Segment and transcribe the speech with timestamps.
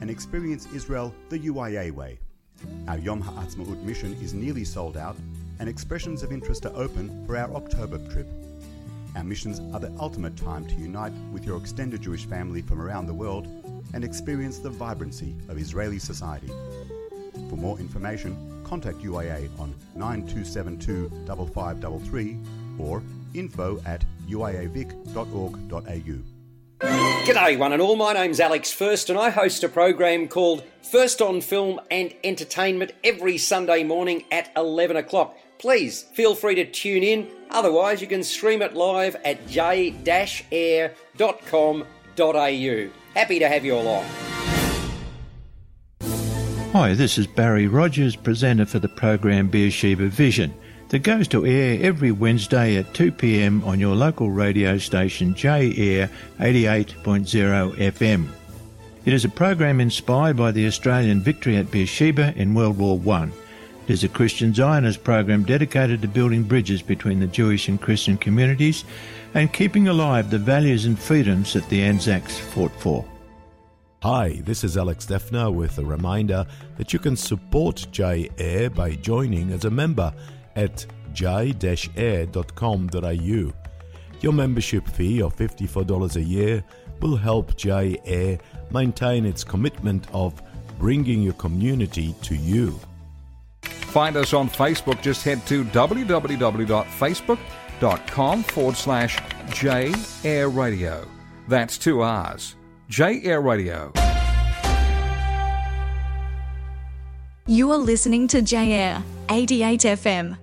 [0.00, 2.18] and experience Israel the UIA way.
[2.86, 5.16] Our Yom Ha'atzmaut mission is nearly sold out,
[5.58, 8.28] and expressions of interest are open for our October trip.
[9.16, 13.06] Our missions are the ultimate time to unite with your extended Jewish family from around
[13.06, 13.46] the world
[13.94, 16.50] and experience the vibrancy of Israeli society.
[17.48, 22.38] For more information, contact UIA on 9272 5533
[22.78, 23.02] or
[23.34, 26.37] info at uiavic.org.au.
[26.80, 27.96] G'day, one and all.
[27.96, 32.92] My name's Alex First, and I host a program called First on Film and Entertainment
[33.02, 35.36] every Sunday morning at 11 o'clock.
[35.58, 37.28] Please feel free to tune in.
[37.50, 40.98] Otherwise, you can stream it live at j-air.com.au.
[43.14, 44.04] Happy to have you along.
[46.72, 50.54] Hi, this is Barry Rogers, presenter for the program Beersheba Vision
[50.88, 55.74] that goes to air every Wednesday at 2 pm on your local radio station J
[55.76, 58.28] Air 88.0 FM.
[59.04, 63.24] It is a program inspired by the Australian victory at Beersheba in World War I.
[63.86, 68.18] It is a Christian Zionist program dedicated to building bridges between the Jewish and Christian
[68.18, 68.84] communities
[69.34, 73.04] and keeping alive the values and freedoms that the Anzacs fought for.
[74.02, 78.92] Hi, this is Alex Defner with a reminder that you can support J Air by
[78.92, 80.12] joining as a member
[80.58, 82.42] at j-air.com.au.
[84.20, 86.64] Your membership fee of $54 a year
[87.00, 88.38] will help J Air
[88.70, 90.42] maintain its commitment of
[90.78, 92.76] bringing your community to you.
[93.62, 95.00] Find us on Facebook.
[95.00, 99.18] Just head to www.facebook.com forward slash
[99.50, 101.06] J Air Radio.
[101.46, 102.56] That's two R's.
[102.88, 103.92] J Air Radio.
[107.46, 110.36] You are listening to J Air 88 FM.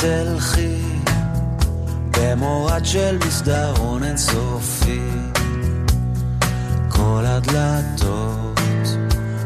[0.00, 0.76] תלכי.
[2.10, 5.00] במורד של מסדרון אינסופי.
[6.88, 8.60] כל הדלתות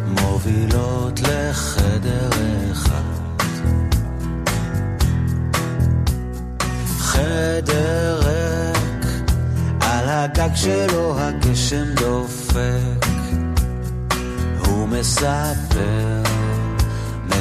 [0.07, 2.31] מובילות לחדר
[2.73, 3.01] אחד.
[6.99, 9.31] חדר ריק
[9.81, 13.07] על הגג שלו הגשם דופק.
[14.67, 16.25] הוא מספר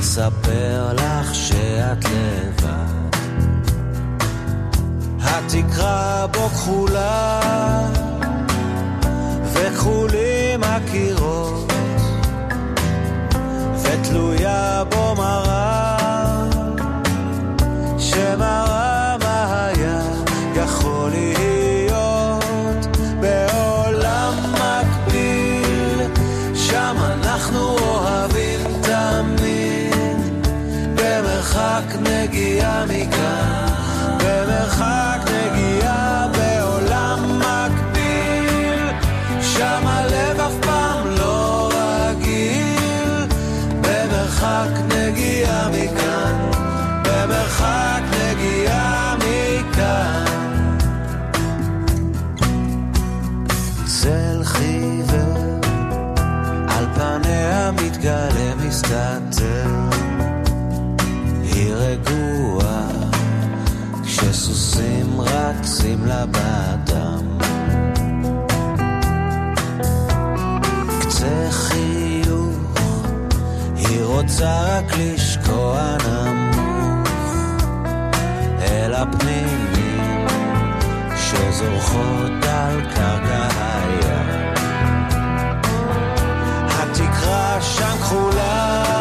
[0.03, 2.82] מספר לך שאת לבד.
[5.33, 7.39] התקרה בו כחולה,
[9.53, 11.73] וכחולים הקירות,
[13.83, 15.97] ותלויה בו מראה,
[17.99, 18.62] שמראה
[64.33, 67.37] כשסוסים רצים לה באדם.
[71.01, 72.57] קצה חיוך
[73.75, 77.07] היא רוצה רק לשקוע נמוך.
[78.61, 80.27] אל הפנינים
[81.15, 84.53] שזורחות על קרקע הים.
[86.69, 88.92] התקרה שם כחולה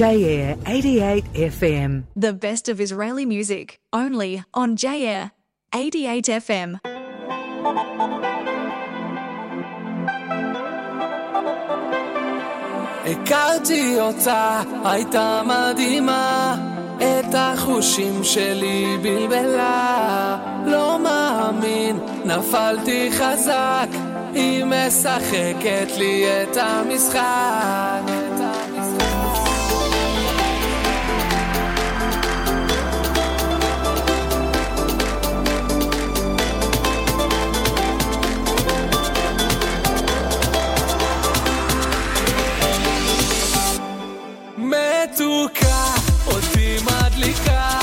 [0.00, 2.04] J-Air 88 FM.
[2.16, 5.32] The best of Israeli music, only on J-Air
[5.74, 6.78] 88 FM.
[13.04, 16.56] הכרתי אותה, הייתה מדהימה,
[16.96, 20.38] את החושים שלי בלבלה.
[20.66, 23.88] לא מאמין, נפלתי חזק,
[24.34, 28.30] היא משחקת לי את המשחק.
[45.20, 45.94] מתוקה,
[46.26, 47.79] אותי מדליקה.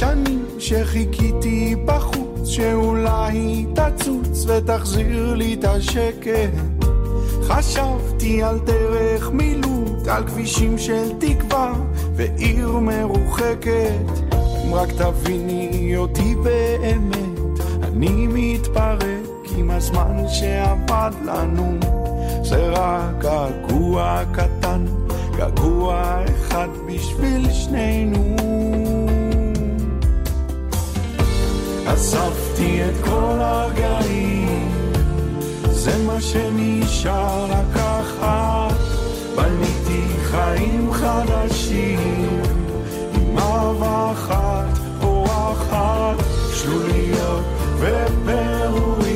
[0.00, 6.50] שנים שחיכיתי בחוץ, שאולי תצוץ ותחזיר לי את השקט.
[7.42, 11.72] חשבתי על דרך מילוט, על כבישים של תקווה
[12.14, 14.10] ועיר מרוחקת.
[14.64, 21.78] אם רק תביני אותי באמת, אני מתפרק עם הזמן שעבד לנו.
[22.42, 24.84] זה רק געגוע קטן,
[25.36, 28.79] געגוע אחד בשביל שנינו.
[31.94, 34.72] אספתי את כל הרגעים,
[35.70, 38.74] זה מה שנשאר לקחת.
[39.36, 42.42] בניתי חיים חדשים,
[43.14, 46.16] עם אהבה אחת, פורחת,
[46.54, 47.44] שלוליות
[47.78, 49.12] ופירורים.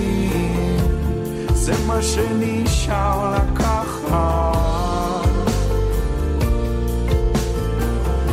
[1.54, 4.54] זה מה שנשאר לקחת.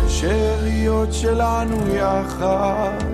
[0.07, 3.10] שאריות שלנו יחד.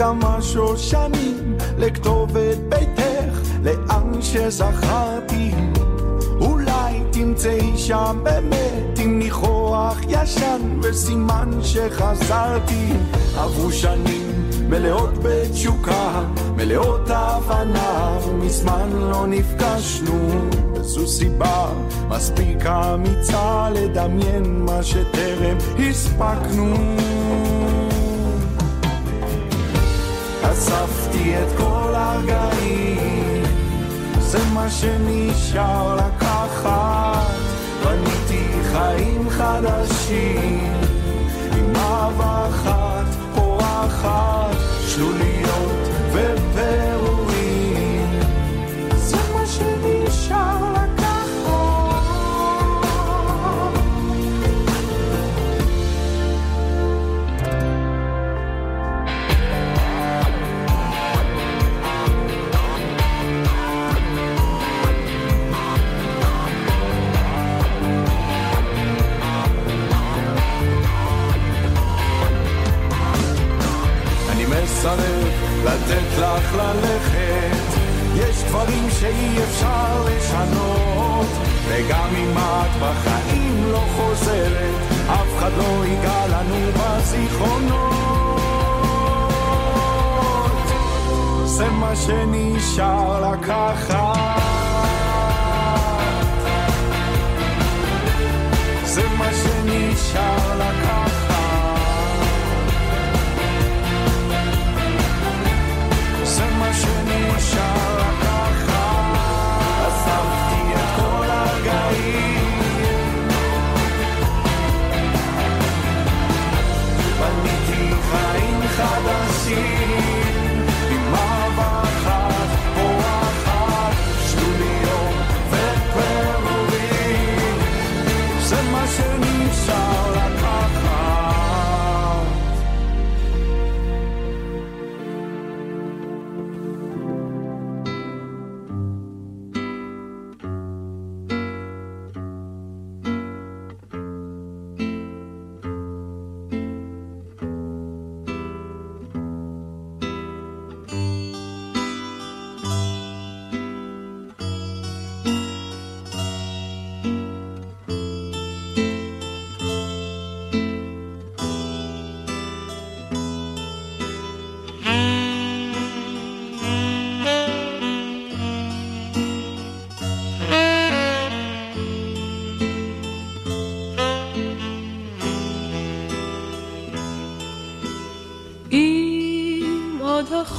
[0.00, 5.50] כמה שושנים לכתובת ביתך, לאן שזכרתי.
[6.40, 12.92] אולי תמצאי שם באמת עם ניחוח ישן וסימן שחזרתי.
[13.36, 16.24] עברו שנים מלאות בתשוקה,
[16.56, 20.28] מלאות הבנה, ומזמן לא נפגשנו.
[20.74, 21.68] וזו סיבה
[22.08, 26.74] מספיק אמיצה לדמיין מה שטרם הספקנו.
[30.60, 33.44] אספתי את כל הרגעים,
[34.18, 37.26] זה מה שנשאר לקחת.
[37.84, 40.72] בניתי חיים חדשים,
[41.58, 46.89] עם אהבה אחת פורחת, שלוליות ופירורים.
[74.80, 75.28] מסרב
[75.64, 77.80] לתת לך ללכת.
[78.14, 81.26] יש דברים שאי אפשר לשנות
[81.68, 84.74] וגם אם את בחיים לא חוזרת
[85.06, 87.90] אף אחד לא ייגע לנו בזיכרונות.
[91.44, 94.40] זה מה שנשאר לקחת.
[98.84, 101.19] זה מה שנשאר לקחת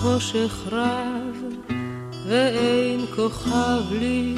[0.03, 1.35] עוד החושך רב,
[2.27, 4.35] ואין כוכב לי,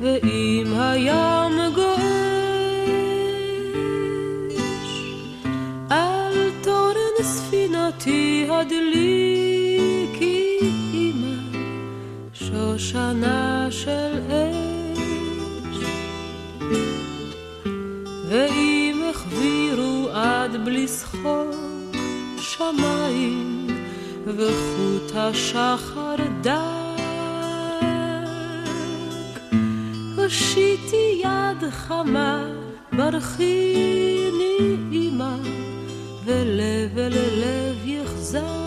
[0.00, 2.04] ואם הים גועש,
[5.90, 9.78] על תורן ספינתי הדליקי
[10.92, 11.36] עמה
[12.32, 15.78] שושנה של אש.
[18.28, 21.94] ואם החבירו עד בלי שחוק
[22.38, 23.54] שמיים
[24.26, 26.60] וחוט השחר דק,
[30.16, 32.46] הושיטי יד חמה,
[32.92, 35.36] ברכיני עמה,
[36.24, 38.63] ולב אל לב יחזק.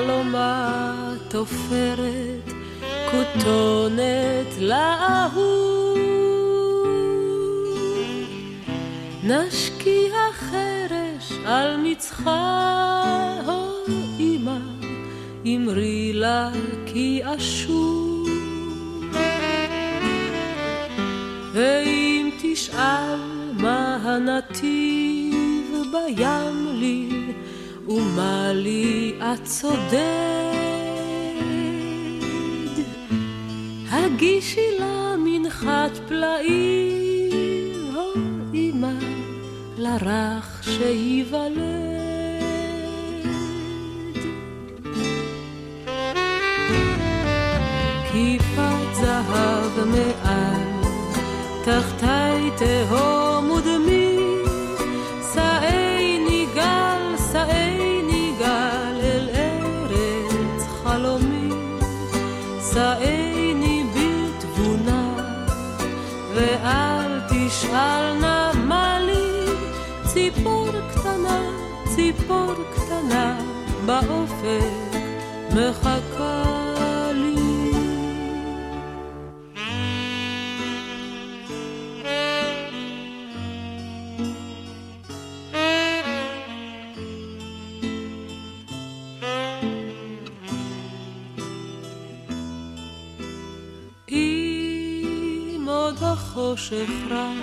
[0.00, 2.52] בחלומה תופרת
[3.10, 5.98] כותונת לאהוב
[9.22, 14.58] נשקיע חרש על מצחה, הו אמא,
[15.46, 16.50] אמרי לה
[16.86, 18.28] כי אשוב.
[21.52, 23.20] ואם תשאל
[23.56, 27.08] מה הנתיב בים לי,
[27.90, 30.00] ומה לי את צודד,
[33.90, 38.12] הגישי לה מנחת פלאים, הו
[38.54, 38.92] אמא,
[39.78, 41.60] לרך שייוולד.
[48.12, 50.62] כיפת זהב מעל,
[51.64, 53.19] תחתי תהום
[73.10, 73.38] קטנה,
[73.86, 74.98] באופק
[75.54, 77.34] מחכה לי.
[94.08, 97.36] אם עוד החושך רב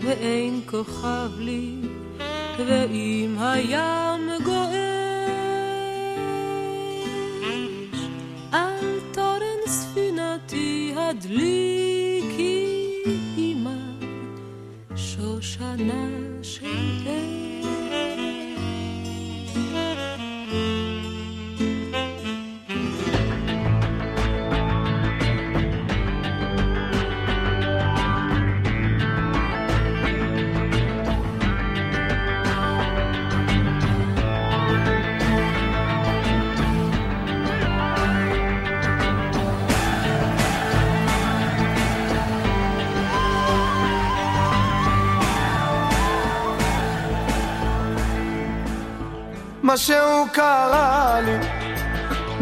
[0.00, 1.76] ואין כוכב לי,
[2.58, 4.03] ואם הים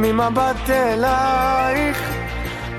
[0.02, 1.98] ממבט אלייך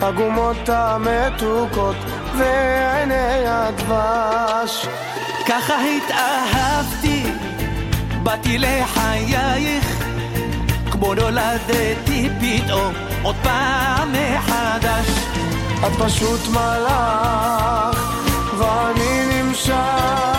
[0.01, 1.95] הגומות המתוקות
[2.37, 4.87] ועיני הדבש
[5.47, 7.23] ככה התאהבתי,
[8.23, 10.03] באתי לחייך,
[10.91, 15.07] כמו נולדתי פתאום, עוד פעם מחדש.
[15.87, 18.13] את פשוט מלאך
[18.57, 20.32] ואני נמשך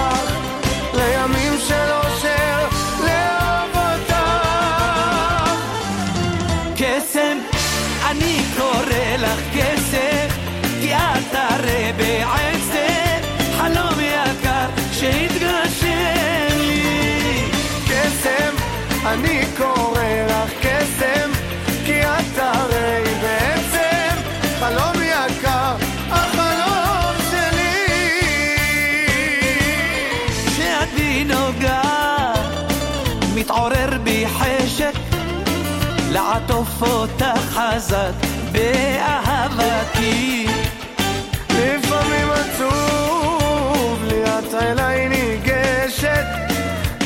[36.35, 38.13] לעטוף אותך חזק
[38.53, 40.47] באהבתי.
[41.51, 46.27] לפעמים עצוב לי את אליי ניגשת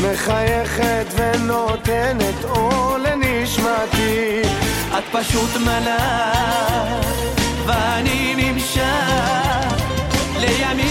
[0.03, 4.41] מחייכת ונותנת אור לנשמתי
[4.99, 7.07] את פשוט מלאך,
[7.67, 9.75] ואני נמשך
[10.39, 10.88] לימים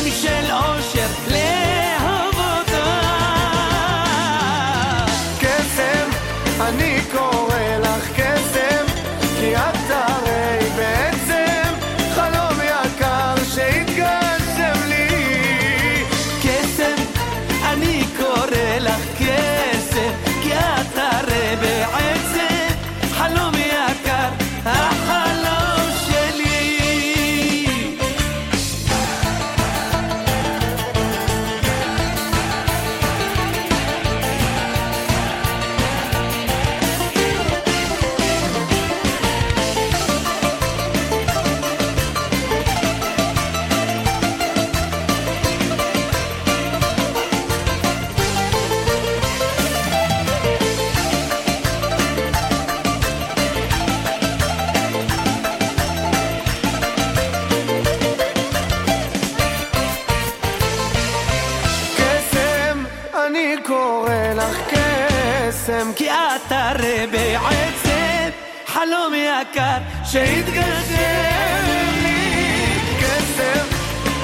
[68.77, 72.79] חלום יקר שהתגשם לי.
[72.99, 73.65] קסם,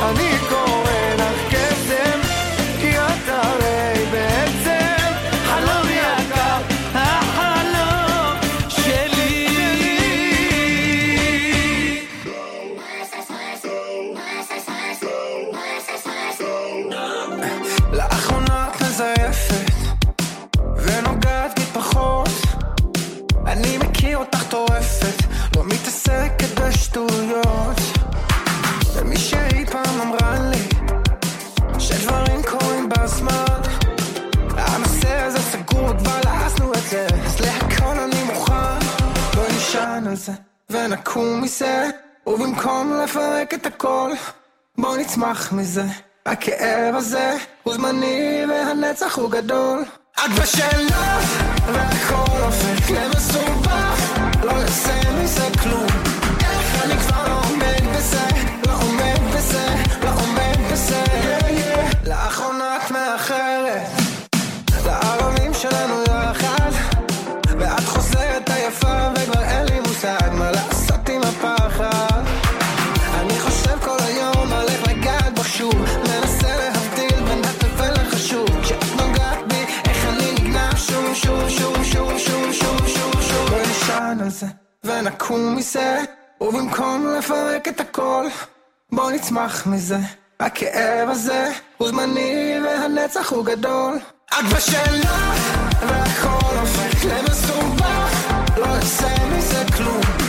[0.02, 0.83] אני קורא
[40.86, 41.90] ונקום מזה
[42.28, 44.12] ובמקום לפרק את הכל
[44.78, 45.84] בוא נצמח מזה.
[46.26, 49.84] הכאב הזה הוא זמני והנצח הוא גדול.
[50.16, 51.24] את בשאלות
[51.74, 56.03] והכל הופך למסובך לא יוצא מזה כלום
[84.84, 86.00] ונקום מזה
[86.42, 88.26] ובמקום לפרק את הכל
[88.92, 89.98] בוא נצמח מזה.
[90.40, 94.00] הכאב הזה הוא זמני והנצח הוא גדול.
[94.26, 95.34] את בשאלה
[95.82, 100.23] והכל הופך למסובך לא יוצא מזה כלום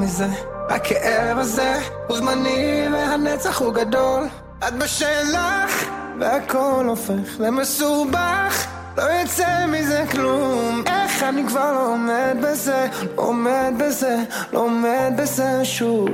[0.00, 0.26] מזה?
[0.68, 4.26] הכאב הזה הוא זמני והנצח הוא גדול.
[4.68, 8.66] את בשלך והכל הופך למסובך.
[8.96, 10.82] לא יצא מזה כלום.
[10.86, 12.86] איך אני כבר לא עומד בזה?
[13.16, 14.16] לא עומד בזה
[14.52, 16.08] לא עומד בזה שוב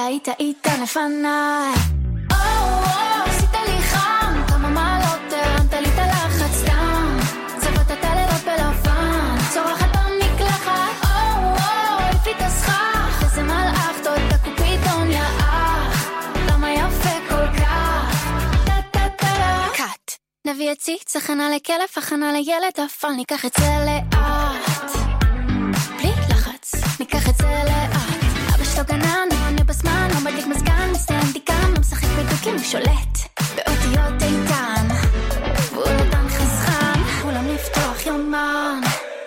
[0.00, 1.74] שהיית איתן לפניי.
[2.30, 2.36] או,
[3.26, 3.60] את את את
[20.44, 24.90] נביא עציץ, הכנה לכלב, הכנה לילד, אבל ניקח את זה לאט.
[25.96, 28.20] בלי לחץ, ניקח את זה לאט.
[28.54, 29.28] אבא שלו גנן,
[30.30, 33.18] מדליק מזגן, מסיים בדיקה, לא משחק בדוקים, שולט.
[33.54, 34.88] באותיות איתן.
[35.72, 38.80] והוא נתן חסכן, כולם לפתוח יומן.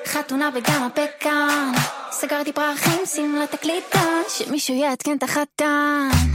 [0.06, 1.72] חתונה וגם הפקן
[2.12, 6.33] סגרתי פרחים, שים לתקליטה שמישהו יעדכן את החתן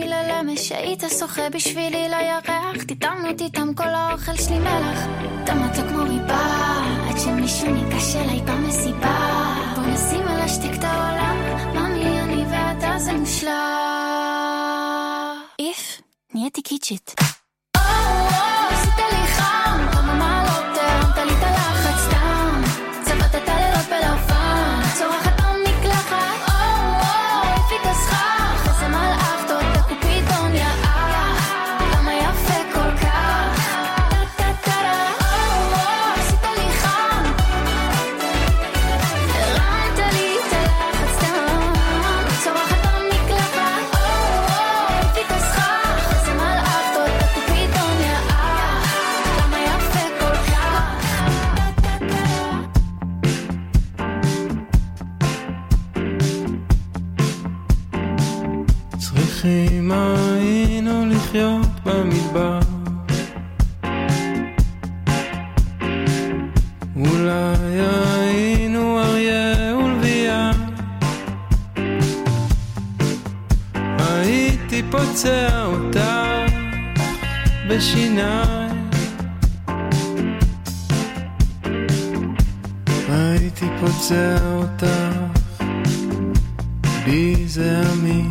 [0.00, 0.72] לשאלה מי ללמש.
[0.72, 4.98] היית שוחה בשבילי לירח, תטעם אותי תם כל האוכל שלי מלח.
[5.44, 6.46] אתה מתוק כמו ריבה,
[7.10, 9.54] עד שמישהו ניגש אליי במסיבה.
[9.74, 11.36] בוא נשים על השתיק את העולם,
[11.74, 13.50] ממי אני ואתה זה מושלם.
[15.58, 16.00] איף,
[16.34, 17.14] נהייתי קיצ'ית.
[77.80, 78.90] בשיניים
[83.08, 85.66] הייתי פוצע אותך?
[87.04, 88.24] בי זה עמי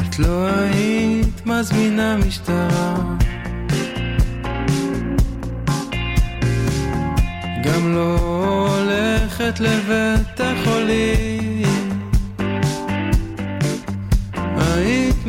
[0.00, 2.94] את לא היית מזמינה משטרה.
[7.64, 11.41] גם לא הולכת לבית החולים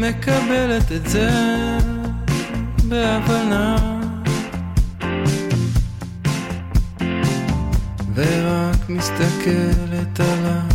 [0.10, 1.30] מקבלת את זה
[2.88, 3.76] בהבנה.
[8.16, 10.73] ורק מסתכלת עליי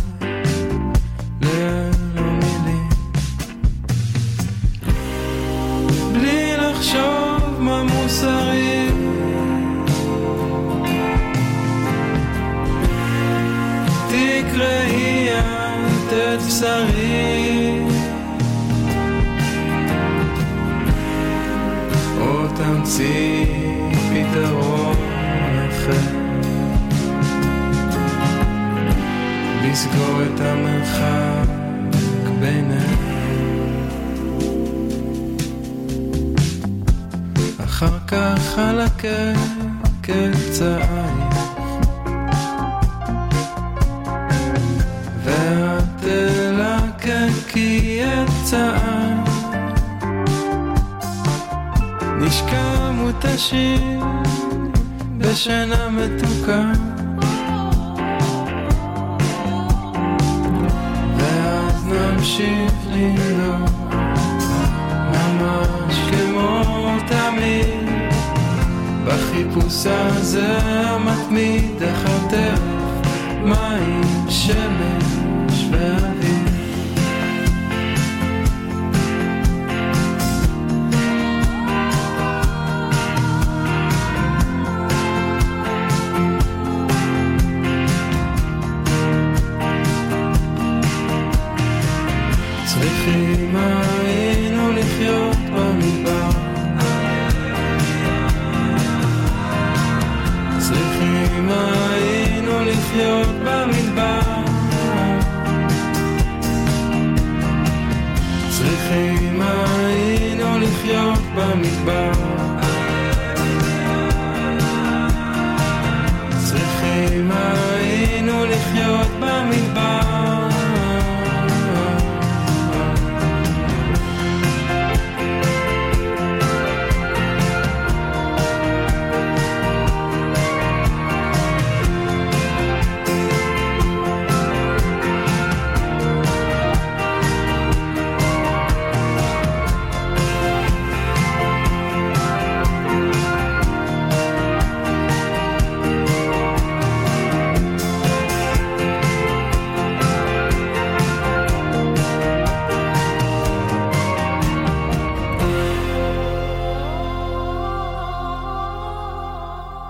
[70.99, 72.59] המתמיד איך הטרף
[73.43, 76.18] מים, שמש ואוויר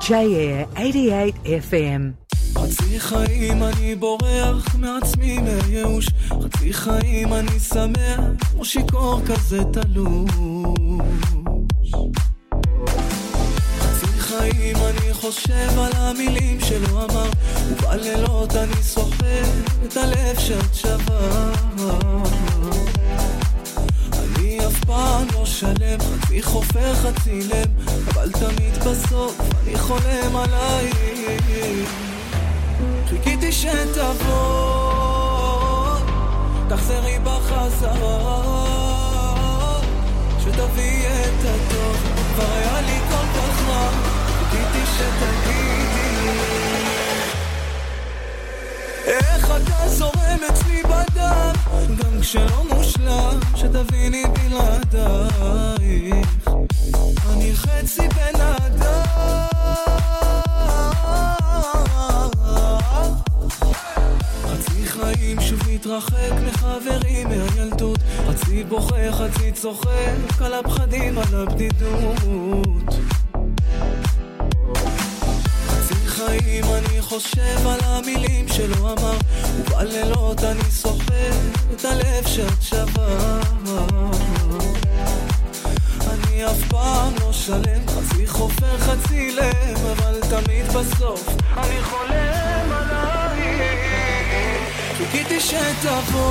[0.10, 2.01] J-Air 88 FM.
[2.57, 8.20] חצי חיים אני בורח מעצמי מייאוש חצי חיים אני שמח
[8.51, 10.32] כמו שיכור כזה תלוש.
[13.80, 17.30] חצי חיים אני חושב על המילים שלא אמר
[17.70, 19.49] ובלילות אני סוחב
[19.86, 22.59] את הלב שאת אף
[24.90, 31.92] פעם לא שלם, חצי חופר חצי לב, אבל תמיד בסוף אני חולם עלייך.
[33.10, 34.70] חיכיתי שתבוא,
[36.70, 38.42] תחזרי בחזרה,
[40.40, 41.98] שתביאי את הטוב,
[42.36, 43.90] כבר היה לי כל כך רע,
[44.26, 45.99] חיכיתי שתגידי.
[49.10, 51.53] איך אתה זורם אצלי בדם,
[51.97, 56.28] גם כשלא מושלם, שתביני בלעדייך.
[57.34, 59.49] אני חצי בן אדם.
[64.47, 72.95] חצי חיים שוב מתרחק מחברים מהילדות, חצי בוכה, חצי צוחק על הפחדים, על הבדידות.
[76.30, 79.17] חצי חיים אני חושב על המילים שלא אמר
[79.59, 81.36] ובלילות אני סוחב
[81.73, 83.39] את הלב שאת שווה.
[86.09, 93.89] אני אף פעם לא שלם, חצי חופר חצי לב, אבל תמיד בסוף אני חולם עלייך.
[94.97, 96.30] חיכיתי שתבוא,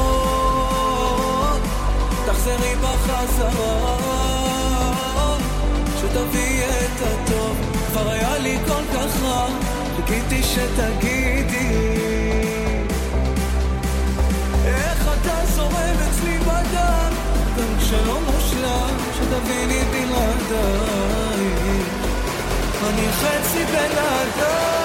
[2.26, 3.96] תחזרי בחזרה,
[6.00, 7.56] שתביאי את הטוב,
[7.92, 9.48] כבר היה לי כל כך רע,
[10.06, 11.88] חיכיתי שתגידי
[14.64, 17.12] איך אתה זורם אצלי בדם,
[17.58, 21.48] גם כשלא מושלם, שתביני בלעדיי.
[22.88, 24.77] אני חצי בן אדם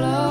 [0.00, 0.29] follow,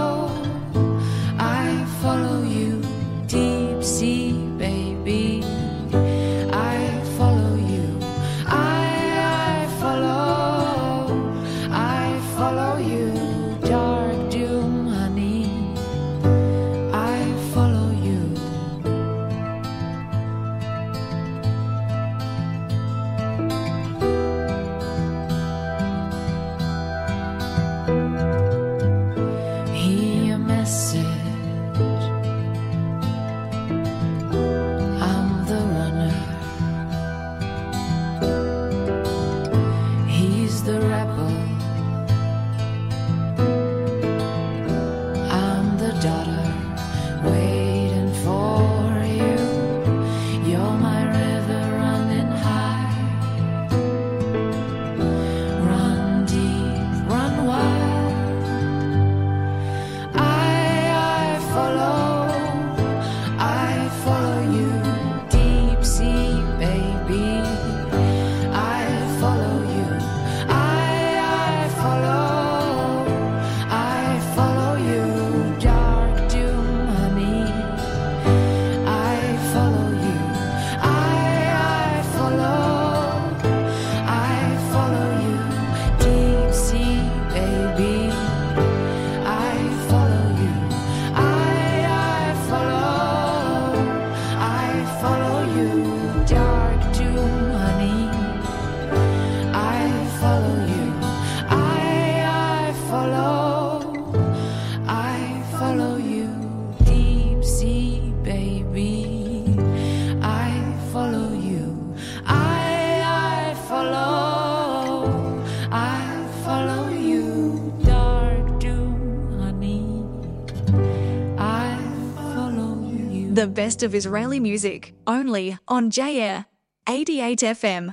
[123.40, 126.46] The best of Israeli music, only on J Air
[126.88, 127.90] 88 FM.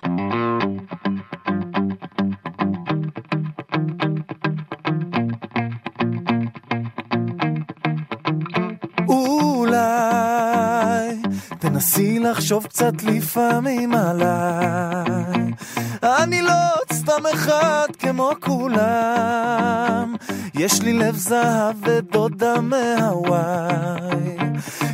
[9.09, 9.77] אולי
[11.59, 15.53] תנסי לחשוב קצת לפעמים עליי.
[16.03, 20.15] אני לא עוד סתם אחד כמו כולם.
[20.55, 24.16] יש לי לב זהב ודודה מהוואי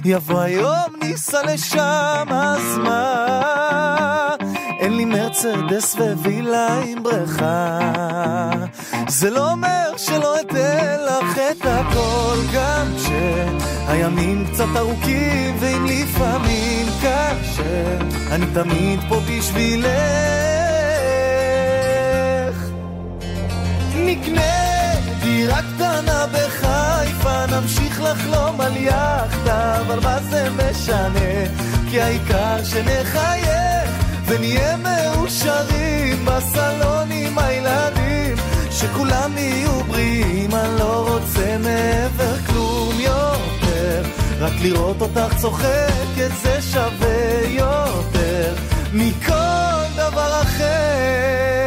[0.05, 4.37] יבוא היום ניסע לשם, אז מה?
[4.79, 7.79] אין לי מרצדס ווילה עם בריכה.
[9.09, 17.99] זה לא אומר שלא אתן לך את הכל, גם כשהימים קצת ארוכים, ואם לפעמים קשה,
[18.31, 19.93] אני תמיד פה בשבילך.
[23.95, 26.27] נקנה דירה קטנה
[27.23, 31.47] בחיפה, נמשיך לחלום על יאכטה, אבל מה זה משנה?
[31.91, 33.91] כי העיקר שנחייך
[34.27, 38.37] ונהיה מאושרים בסלון עם הילדים,
[38.71, 44.03] שכולם יהיו בריאים, אני לא רוצה מעבר כלום יותר,
[44.41, 48.55] רק לראות אותך צוחקת זה שווה יותר
[48.93, 51.62] מכל דבר אחר.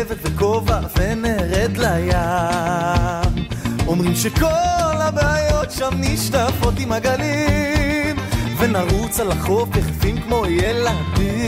[0.00, 3.46] מגבת וכובע ונרד לים.
[3.86, 8.16] אומרים שכל הבעיות שם נשטפות עם הגלים
[8.58, 11.46] ונרוץ על החוף יחפים כמו ילדים.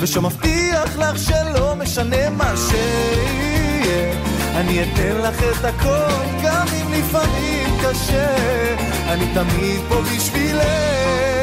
[0.00, 4.12] ושם מבטיח לך שלא משנה מה שיהיה
[4.56, 8.36] אני אתן לך את הכל גם אם לפעמים קשה.
[9.08, 11.41] אני תמיד פה בשבילך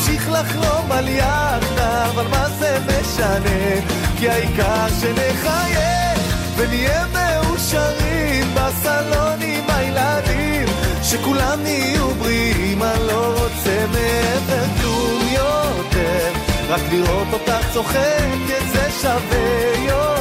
[0.00, 3.86] נמשיך לחלום על יאכטה אבל מה זה משנה?
[4.18, 6.20] כי העיקר שנחייך
[6.56, 10.66] ונהיה מאושרים בסלון עם הילדים
[11.02, 16.32] שכולם יהיו בריאים אני לא רוצה מעבר כלום יותר.
[16.68, 20.19] רק לראות אותך צוחקת זה שווה יותר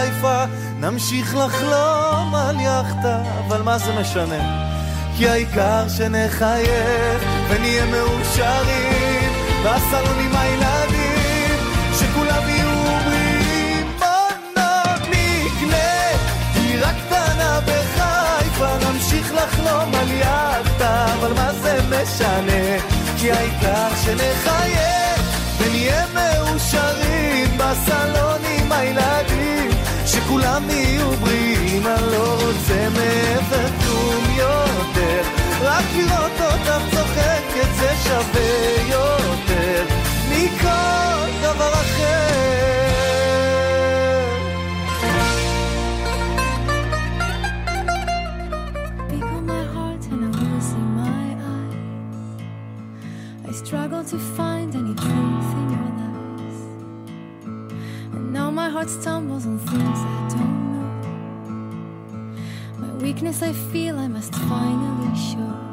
[0.00, 0.44] בחיפה,
[0.80, 4.70] נמשיך לחלום על יאכטה, אבל מה זה משנה?
[5.16, 9.32] כי העיקר שנחייך ונהיה מאושרים,
[9.64, 11.58] בסלון עם הילדים,
[11.98, 13.86] שכולם יהיו בריאים.
[13.98, 16.18] בואנה נקנה
[16.54, 22.78] דירה קטנה בחיפה, נמשיך לחלום על יאכטה, אבל מה זה משנה?
[23.18, 25.20] כי העיקר שנחייך
[25.58, 28.59] ונהיה מאושרים הילדים
[30.59, 35.21] שכולם יהיו בריאים, אני לא רוצה מעבר כלום יותר
[35.61, 39.85] רק לראות אותך צוחקת זה שווה יותר
[40.29, 42.25] מכל דבר אחר
[49.09, 51.75] Beat on my heart and I lose in my eye.
[53.47, 56.59] I struggle to find any truth in your lies.
[58.15, 60.48] And now my heart stumbles on things I don't
[63.20, 65.69] weakness I feel I must finally show.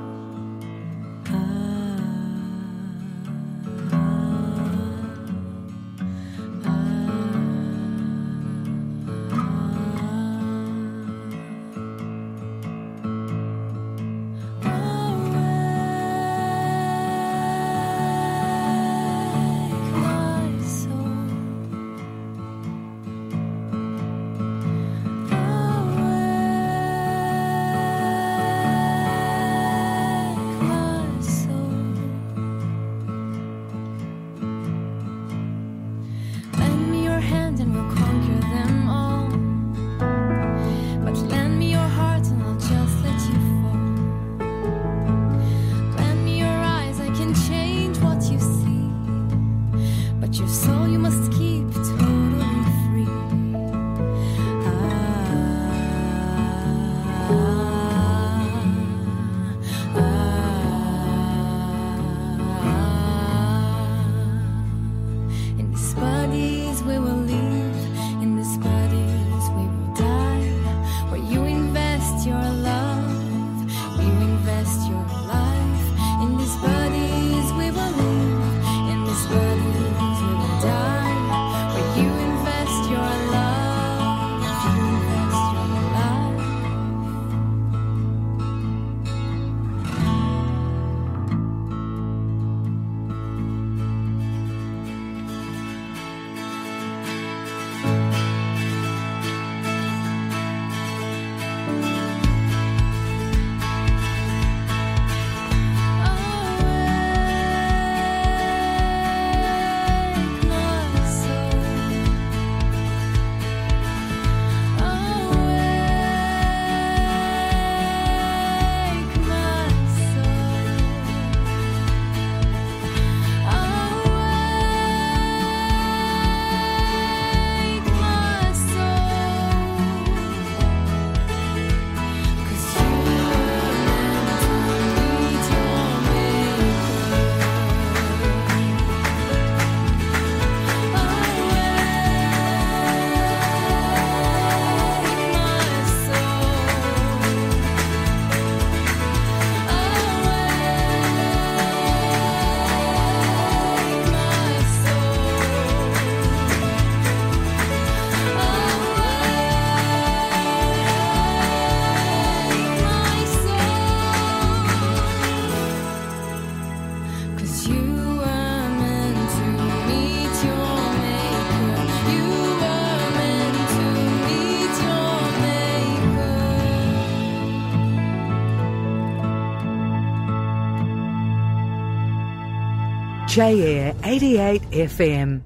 [183.28, 185.40] J Air 88 FM.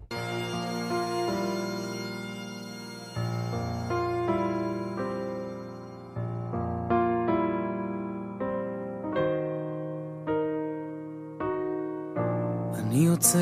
[12.75, 13.39] אני יוצא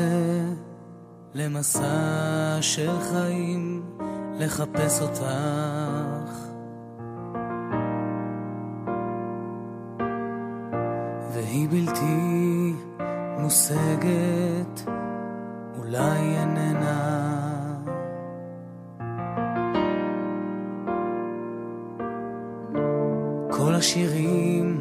[1.34, 3.82] למסע של חיים
[4.38, 5.24] לחפש אותך.
[11.32, 12.29] והיא בלתי
[13.50, 14.90] מושגת,
[15.78, 17.20] אולי איננה.
[23.50, 24.80] כל השירים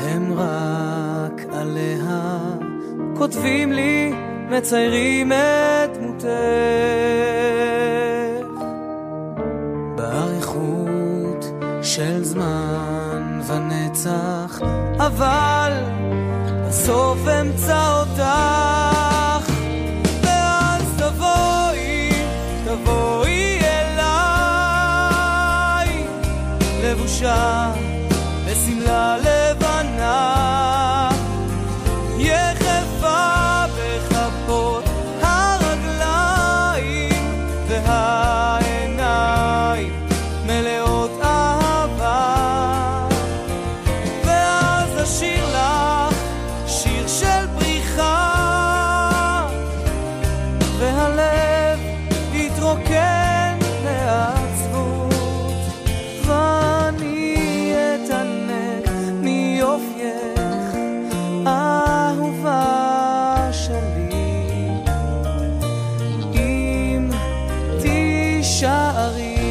[0.00, 2.38] הם רק עליה,
[3.16, 4.12] כותבים לי,
[4.50, 6.26] מציירים את דמותך.
[9.96, 11.44] באריכות
[11.82, 14.60] של זמן ונצח,
[14.98, 15.41] אבל...
[68.62, 69.41] שערים.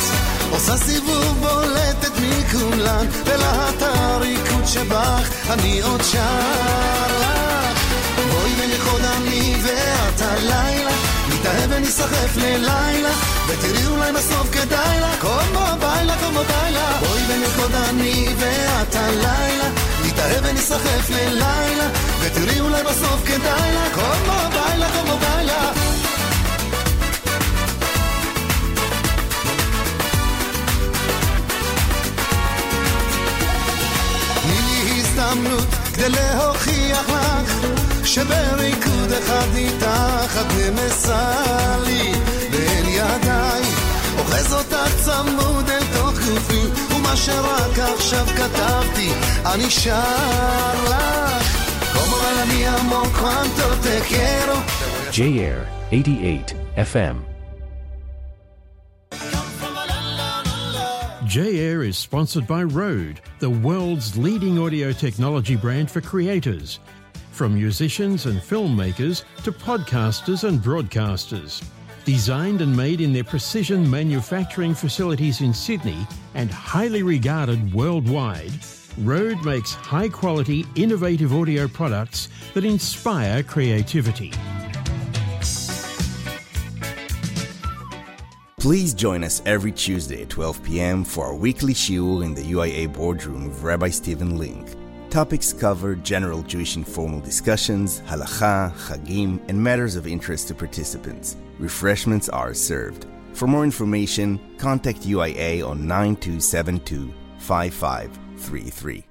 [0.00, 7.80] שאת עושה סיבוב בולטת מכולן, בלהט הריקוד שבך אני עוד שר לך.
[8.30, 10.90] בואי ונרקוד אני ואת הלילה,
[11.28, 13.10] נתאהב וניסחף ללילה,
[13.48, 16.98] ותראי אולי בסוף כדאי לה, כמו ביילה, כמו ביילה.
[17.00, 19.68] בואי ונרקוד אני ואת הלילה,
[20.04, 21.88] נתאהב וניסחף ללילה,
[22.20, 25.72] ותראי אולי בסוף כדאי לה, כמו ביילה, כמו ביילה.
[35.26, 37.66] הזדמנות כדי להוכיח לך
[38.04, 41.32] שבריקוד אחד איתך את נמסה
[41.86, 42.12] לי
[42.50, 43.62] בין ידיי
[44.18, 46.60] אוחז אותך צמוד אל תוך גופי
[46.96, 49.12] ומה שרק עכשיו כתבתי
[49.46, 51.56] אני שר לך
[51.92, 54.56] כמו אני עמוק cuánto te quiero
[55.12, 55.58] J-Air
[55.90, 57.35] 88 FM.
[61.36, 66.78] J-Air is sponsored by Rode, the world's leading audio technology brand for creators.
[67.30, 71.62] From musicians and filmmakers to podcasters and broadcasters.
[72.06, 78.52] Designed and made in their precision manufacturing facilities in Sydney and highly regarded worldwide,
[79.00, 84.32] Rode makes high quality, innovative audio products that inspire creativity.
[88.66, 91.04] Please join us every Tuesday at 12 p.m.
[91.04, 94.74] for our weekly shiur in the UIA boardroom with Rabbi Stephen Link.
[95.08, 101.36] Topics cover general Jewish informal discussions, halacha, chagim, and matters of interest to participants.
[101.60, 103.06] Refreshments are served.
[103.34, 109.04] For more information, contact UIA on 9272 5533.